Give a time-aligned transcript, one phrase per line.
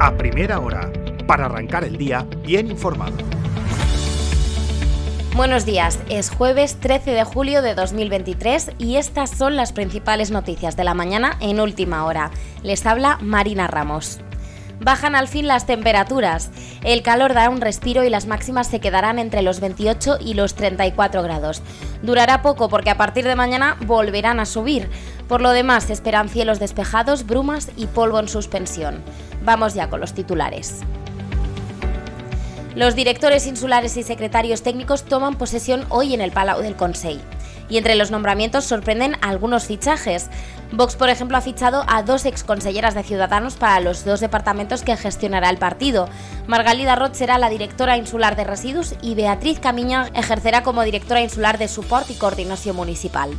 [0.00, 0.90] a primera hora,
[1.26, 3.16] para arrancar el día bien informado.
[5.36, 10.74] Buenos días, es jueves 13 de julio de 2023 y estas son las principales noticias
[10.76, 12.30] de la mañana en última hora.
[12.62, 14.20] Les habla Marina Ramos
[14.80, 16.50] bajan al fin las temperaturas.
[16.82, 20.54] El calor dará un respiro y las máximas se quedarán entre los 28 y los
[20.54, 21.62] 34 grados.
[22.02, 24.88] Durará poco porque a partir de mañana volverán a subir.
[25.28, 29.02] Por lo demás, esperan cielos despejados, brumas y polvo en suspensión.
[29.42, 30.80] Vamos ya con los titulares.
[32.74, 37.20] Los directores insulares y secretarios técnicos toman posesión hoy en el Palau del Consell
[37.68, 40.28] y entre los nombramientos sorprenden algunos fichajes.
[40.72, 44.96] Vox, por ejemplo, ha fichado a dos exconselleras de Ciudadanos para los dos departamentos que
[44.96, 46.08] gestionará el partido.
[46.46, 51.58] Margalida Roth será la directora insular de residuos y Beatriz Camiña ejercerá como directora insular
[51.58, 53.30] de Support y Coordinación Municipal.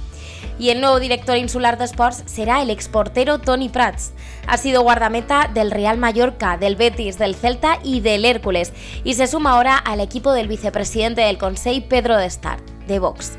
[0.60, 4.12] Y el nuevo director insular de Sports será el exportero Tony Prats.
[4.46, 8.74] Ha sido guardameta del Real Mallorca, del Betis, del Celta y del Hércules,
[9.06, 13.38] y se suma ahora al equipo del vicepresidente del Consejo, Pedro de Star, de Vox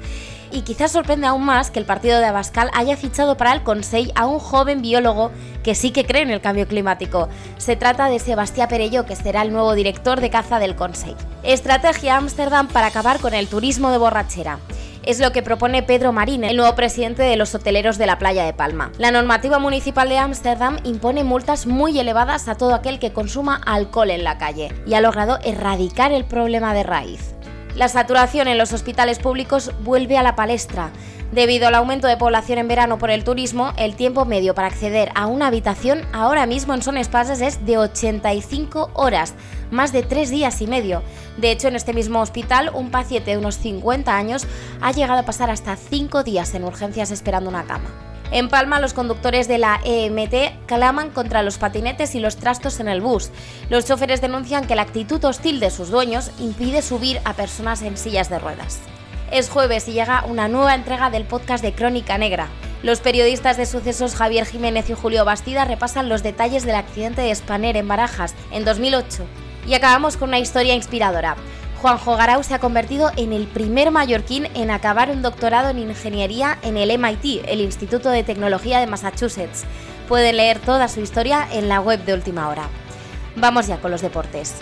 [0.53, 4.13] y quizás sorprende aún más que el partido de Abascal haya fichado para el Consell
[4.15, 5.31] a un joven biólogo
[5.63, 7.29] que sí que cree en el cambio climático.
[7.59, 11.17] Se trata de Sebastián Perello, que será el nuevo director de caza del Consell.
[11.43, 14.59] Estrategia Ámsterdam para acabar con el turismo de borrachera
[15.05, 18.45] es lo que propone Pedro Marín, el nuevo presidente de los hoteleros de la playa
[18.45, 18.93] de Palma.
[18.99, 24.11] La normativa municipal de Ámsterdam impone multas muy elevadas a todo aquel que consuma alcohol
[24.11, 27.35] en la calle y ha logrado erradicar el problema de raíz.
[27.75, 30.91] La saturación en los hospitales públicos vuelve a la palestra.
[31.33, 35.11] Debido al aumento de población en verano por el turismo, el tiempo medio para acceder
[35.15, 39.33] a una habitación ahora mismo en Son Espases es de 85 horas,
[39.71, 41.03] más de tres días y medio.
[41.39, 44.47] De hecho, en este mismo hospital, un paciente de unos 50 años
[44.83, 48.12] ha llegado a pasar hasta 5 días en urgencias esperando una cama.
[48.33, 52.89] En Palma, los conductores de la EMT claman contra los patinetes y los trastos en
[52.89, 53.31] el bus.
[53.69, 57.99] Los choferes denuncian que la actitud hostil de sus dueños impide subir a personas en
[57.99, 58.81] sillas de ruedas.
[59.31, 62.49] Es jueves y llega una nueva entrega del podcast de Crónica Negra.
[62.83, 67.35] Los periodistas de sucesos Javier Jiménez y Julio Bastida repasan los detalles del accidente de
[67.35, 69.27] Spanair en Barajas en 2008.
[69.69, 71.37] Y acabamos con una historia inspiradora.
[71.83, 76.57] Juanjo Garau se ha convertido en el primer mallorquín en acabar un doctorado en ingeniería
[76.63, 79.65] en el MIT, el Instituto de Tecnología de Massachusetts.
[80.07, 82.69] Pueden leer toda su historia en la web de Última Hora.
[83.35, 84.55] Vamos ya con los deportes.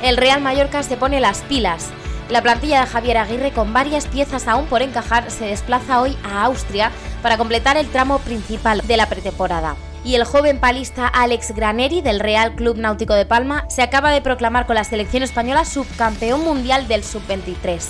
[0.00, 1.88] El Real Mallorca se pone las pilas.
[2.28, 6.44] La plantilla de Javier Aguirre, con varias piezas aún por encajar, se desplaza hoy a
[6.44, 9.74] Austria para completar el tramo principal de la pretemporada
[10.04, 14.20] y el joven palista Alex Graneri del Real Club Náutico de Palma se acaba de
[14.20, 17.80] proclamar con la selección española subcampeón mundial del sub-23.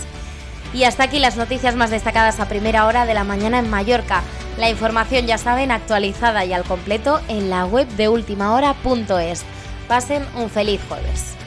[0.73, 4.23] Y hasta aquí las noticias más destacadas a primera hora de la mañana en Mallorca.
[4.59, 9.45] La información ya saben actualizada y al completo en la web de ultimahora.es.
[9.89, 11.44] Pasen un feliz jueves.